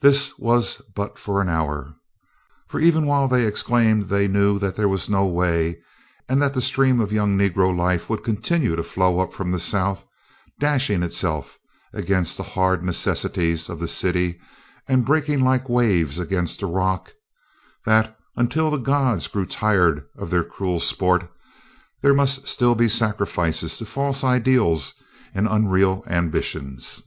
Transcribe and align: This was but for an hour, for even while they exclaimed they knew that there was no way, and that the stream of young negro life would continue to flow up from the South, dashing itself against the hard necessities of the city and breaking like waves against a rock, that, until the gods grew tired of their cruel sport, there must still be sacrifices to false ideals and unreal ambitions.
This 0.00 0.38
was 0.38 0.80
but 0.94 1.18
for 1.18 1.42
an 1.42 1.48
hour, 1.50 1.94
for 2.68 2.80
even 2.80 3.04
while 3.04 3.28
they 3.28 3.46
exclaimed 3.46 4.04
they 4.04 4.26
knew 4.26 4.58
that 4.58 4.76
there 4.76 4.88
was 4.88 5.10
no 5.10 5.26
way, 5.26 5.78
and 6.26 6.40
that 6.40 6.54
the 6.54 6.62
stream 6.62 7.00
of 7.00 7.12
young 7.12 7.36
negro 7.36 7.76
life 7.76 8.08
would 8.08 8.24
continue 8.24 8.74
to 8.76 8.82
flow 8.82 9.20
up 9.20 9.34
from 9.34 9.50
the 9.50 9.58
South, 9.58 10.06
dashing 10.58 11.02
itself 11.02 11.58
against 11.92 12.38
the 12.38 12.42
hard 12.56 12.82
necessities 12.82 13.68
of 13.68 13.78
the 13.78 13.86
city 13.88 14.40
and 14.88 15.04
breaking 15.04 15.40
like 15.40 15.68
waves 15.68 16.18
against 16.18 16.62
a 16.62 16.66
rock, 16.66 17.12
that, 17.84 18.16
until 18.36 18.70
the 18.70 18.78
gods 18.78 19.28
grew 19.28 19.44
tired 19.44 20.06
of 20.16 20.30
their 20.30 20.44
cruel 20.44 20.80
sport, 20.80 21.30
there 22.00 22.14
must 22.14 22.48
still 22.48 22.74
be 22.74 22.88
sacrifices 22.88 23.76
to 23.76 23.84
false 23.84 24.24
ideals 24.24 24.94
and 25.34 25.46
unreal 25.46 26.02
ambitions. 26.06 27.02